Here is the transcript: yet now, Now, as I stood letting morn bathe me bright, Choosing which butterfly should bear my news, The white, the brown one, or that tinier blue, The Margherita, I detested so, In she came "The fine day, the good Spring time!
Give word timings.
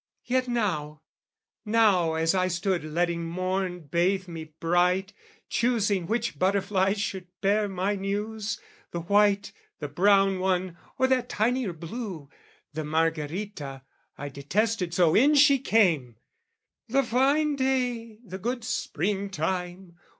yet 0.25 0.47
now, 0.47 0.99
Now, 1.63 2.15
as 2.15 2.33
I 2.33 2.47
stood 2.47 2.83
letting 2.83 3.23
morn 3.23 3.81
bathe 3.81 4.27
me 4.27 4.45
bright, 4.59 5.13
Choosing 5.47 6.07
which 6.07 6.39
butterfly 6.39 6.93
should 6.93 7.27
bear 7.39 7.69
my 7.69 7.93
news, 7.93 8.59
The 8.89 9.01
white, 9.01 9.51
the 9.77 9.87
brown 9.87 10.39
one, 10.39 10.75
or 10.97 11.05
that 11.05 11.29
tinier 11.29 11.71
blue, 11.71 12.31
The 12.73 12.83
Margherita, 12.83 13.83
I 14.17 14.29
detested 14.29 14.91
so, 14.95 15.13
In 15.13 15.35
she 15.35 15.59
came 15.59 16.15
"The 16.87 17.03
fine 17.03 17.55
day, 17.55 18.17
the 18.25 18.39
good 18.39 18.63
Spring 18.63 19.29
time! 19.29 19.97